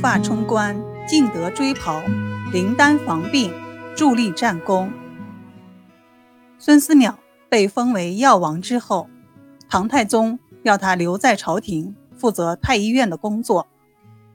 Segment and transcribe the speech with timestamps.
[0.00, 0.76] 发冲冠，
[1.08, 2.02] 敬德追袍，
[2.52, 3.52] 灵丹防病，
[3.96, 4.92] 助力战功。
[6.58, 7.14] 孙思邈
[7.48, 9.08] 被封为药王之后，
[9.68, 13.66] 唐太宗要他留在朝廷，负责太医院的工作，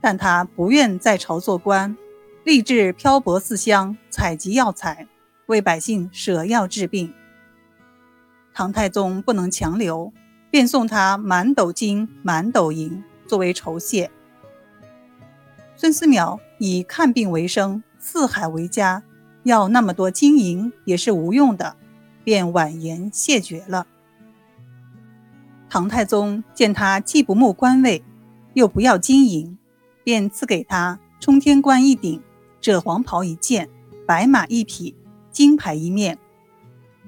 [0.00, 1.96] 但他不愿在朝做官，
[2.44, 5.06] 立志漂泊四乡，采集药材，
[5.46, 7.12] 为百姓舍药治病。
[8.54, 10.12] 唐太宗不能强留，
[10.50, 14.10] 便送他满斗金、满斗银作为酬谢。
[15.82, 19.02] 孙思邈以看病为生，四海为家，
[19.42, 21.74] 要那么多金银也是无用的。
[22.22, 23.88] 便婉言谢绝了。
[25.68, 28.04] 唐太宗见他既不慕官位，
[28.54, 29.58] 又不要金银，
[30.04, 32.22] 便赐给他冲天冠一顶、
[32.60, 33.68] 赭黄袍一件、
[34.06, 34.94] 白马一匹、
[35.32, 36.16] 金牌一面，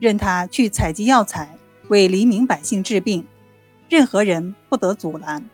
[0.00, 1.58] 任他去采集药材，
[1.88, 3.26] 为黎民百姓治病，
[3.90, 5.44] 任何人不得阻拦。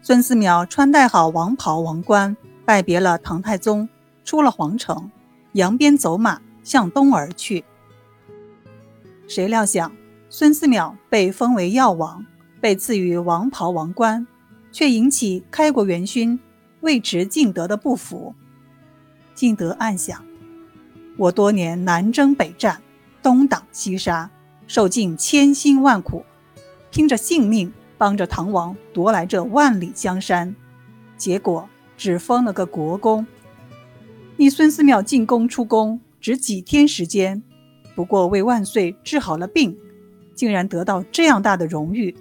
[0.00, 3.88] 孙思邈穿戴好王袍王冠，拜别了唐太宗，
[4.24, 5.10] 出了皇城，
[5.52, 7.64] 扬鞭走马向东而去。
[9.26, 9.92] 谁料想，
[10.30, 12.24] 孙思邈被封为药王，
[12.60, 14.26] 被赐予王袍王冠，
[14.72, 16.38] 却引起开国元勋
[16.80, 18.34] 尉迟敬德的不服。
[19.34, 20.24] 敬德暗想：
[21.18, 22.80] 我多年南征北战，
[23.22, 24.30] 东挡西杀，
[24.66, 26.24] 受尽千辛万苦，
[26.90, 30.54] 拼着性命帮着唐王夺来这万里江山，
[31.16, 33.26] 结果只封了个国公。
[34.36, 37.42] 你孙思邈进宫出宫只几天时间。
[37.96, 39.76] 不过为万岁治好了病，
[40.32, 42.16] 竟然得到这样大的荣誉，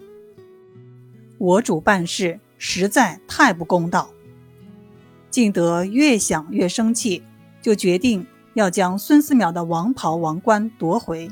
[1.37, 4.09] 我主办事实在太不公道。
[5.29, 7.21] 敬德越想越生气，
[7.61, 11.29] 就决定要将孙思邈的王袍王冠夺回。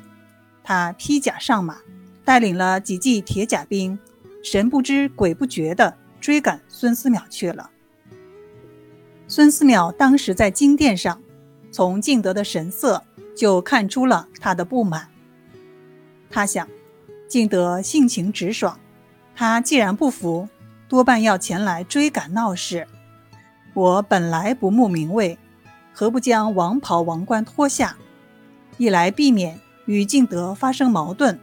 [0.64, 1.78] 他披甲上马，
[2.24, 3.98] 带领了几骑铁甲兵，
[4.46, 7.72] 神不知鬼不觉地追赶孙思邈去了。
[9.28, 11.20] 孙思邈当时在金殿上，
[11.72, 13.04] 从敬德的神色。
[13.36, 15.10] 就看出了他的不满。
[16.32, 16.66] 他想，
[17.28, 18.80] 敬德性情直爽，
[19.36, 20.48] 他既然不服，
[20.88, 22.88] 多半要前来追赶闹事。
[23.74, 25.38] 我本来不慕名位，
[25.92, 27.98] 何不将王袍王冠脱下？
[28.78, 31.38] 一来避免与敬德发生矛盾，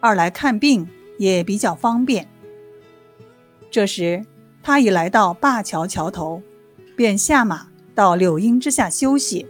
[0.00, 0.86] 二来看病
[1.18, 2.28] 也比较方便。
[3.70, 4.24] 这时，
[4.62, 6.42] 他已来到灞桥桥头，
[6.96, 9.46] 便下马到柳荫之下休息。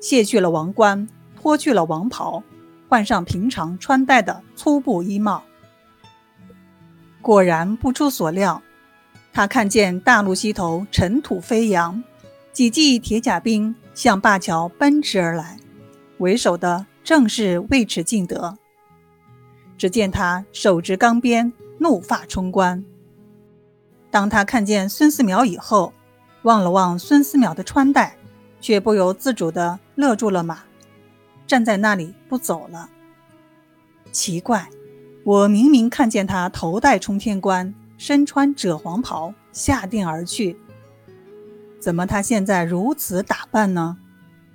[0.00, 1.08] 卸去了王冠，
[1.40, 2.42] 脱去了王袍，
[2.88, 5.44] 换上平常穿戴的粗布衣帽。
[7.20, 8.60] 果然不出所料，
[9.32, 12.02] 他看见大路西头尘土飞扬，
[12.52, 15.56] 几骑铁甲兵向灞桥奔驰而来，
[16.18, 18.58] 为首的正是尉迟敬德。
[19.82, 22.84] 只见他手执钢鞭，怒发冲冠。
[24.12, 25.92] 当他看见孙思邈以后，
[26.42, 28.16] 望了望孙思邈的穿戴。
[28.60, 30.60] 却不由自主地勒住了马，
[31.48, 32.88] 站在那里不走了。
[34.12, 34.68] 奇怪，
[35.24, 40.56] 我明明看见他头戴冲天冠，身穿赭黄袍下殿而去，
[41.80, 43.96] 怎么他现在如此打扮呢？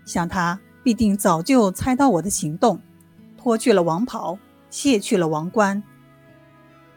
[0.05, 2.79] 想他必定早就猜到我的行动，
[3.37, 4.39] 脱去了王袍，
[4.69, 5.81] 卸去了王冠。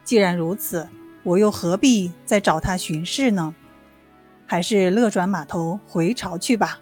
[0.04, 0.88] 既然如此，
[1.22, 3.54] 我又何必再找他巡视呢？
[4.46, 6.80] 还是勒转马头回朝去吧。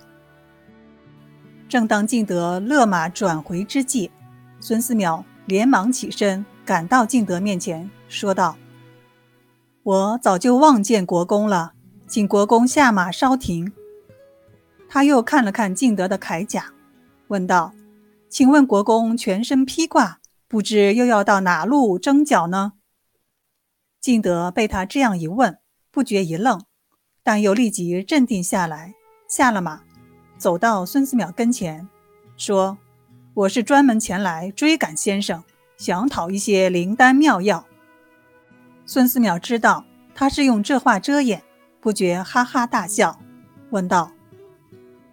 [1.68, 4.10] 正当敬德勒马转回之际，
[4.58, 8.56] 孙思邈连忙起身，赶到敬德面前，说道
[9.82, 11.72] ：“我早就望见国公了，
[12.06, 13.70] 请国公下马稍停。”
[14.88, 16.72] 他又看了看敬德的铠甲，
[17.26, 17.74] 问道
[18.30, 22.72] ：“请问国公全身披挂，不知又要到哪路征剿呢？”
[24.00, 25.58] 敬德被他这样一问，
[25.90, 26.64] 不觉一愣，
[27.22, 28.94] 但又立即镇定下来，
[29.28, 29.82] 下了马。
[30.38, 31.88] 走到孙思邈跟前，
[32.36, 32.78] 说
[33.34, 35.42] ：“我是专门前来追赶先生，
[35.76, 37.66] 想讨一些灵丹妙药。”
[38.86, 39.84] 孙思邈知道
[40.14, 41.42] 他是用这话遮掩，
[41.80, 43.18] 不觉哈哈大笑，
[43.70, 44.12] 问道：“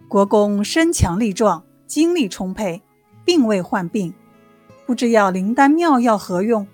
[0.08, 2.82] 国公身强力壮，精力充沛，
[3.24, 4.14] 并未患病，
[4.86, 6.66] 不知要灵丹妙药何用？”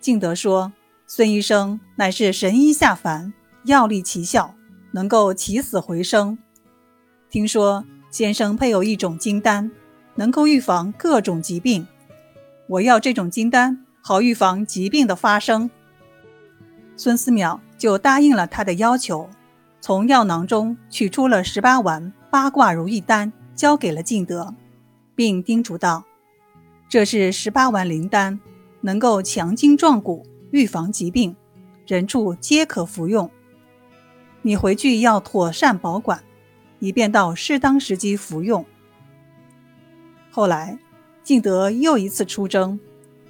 [0.00, 0.72] 敬德说
[1.06, 3.32] ：“孙医生乃是神医下凡，
[3.64, 4.54] 药力奇效，
[4.92, 6.36] 能够起死回生。”
[7.30, 9.70] 听说先生配有一种金丹，
[10.14, 11.86] 能够预防各种疾病。
[12.68, 15.70] 我要这种金丹，好预防疾病的发生。
[16.96, 19.28] 孙思邈就答应了他的要求，
[19.80, 24.54] 从药囊中取出了十八丸八卦如意丹，交给了敬德，
[25.14, 26.04] 并叮嘱道
[26.88, 28.38] ：“这是十八丸灵丹，
[28.80, 31.34] 能够强筋壮骨，预防疾病，
[31.84, 33.28] 人畜皆可服用。
[34.42, 36.22] 你回去要妥善保管，
[36.78, 38.64] 以便到适当时机服用。”
[40.30, 40.78] 后来，
[41.24, 42.78] 敬德又一次出征，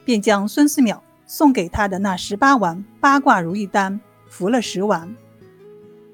[0.04, 3.98] 便将孙思邈送给他的那十八丸八卦如意丹
[4.28, 5.16] 服了十丸，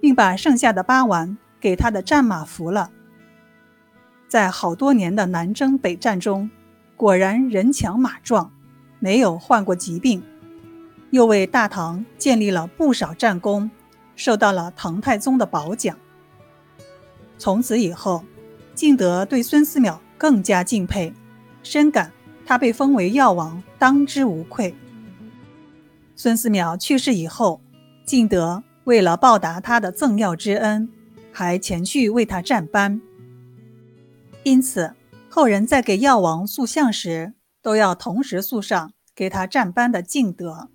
[0.00, 2.92] 并把剩下的八丸给他的战马服了。
[4.28, 6.48] 在好多年的南征北战中，
[7.02, 8.52] 果然人强马壮，
[9.00, 10.22] 没有患过疾病，
[11.10, 13.68] 又为大唐建立了不少战功，
[14.14, 15.98] 受到了唐太宗的褒奖。
[17.38, 18.24] 从此以后，
[18.76, 19.98] 敬德对孙思邈。
[20.16, 21.12] 更加敬佩，
[21.64, 22.12] 深感
[22.46, 24.72] 他被封为药王，当之无愧。
[26.14, 27.60] 孙思邈去世以后，
[28.06, 30.88] 敬德为了报答他的赠药之恩，
[31.32, 33.02] 还前去为他占班。
[34.44, 34.94] 因此，
[35.34, 37.32] 后人在给药王塑像时，
[37.62, 40.68] 都要同时塑上给他占班的敬德。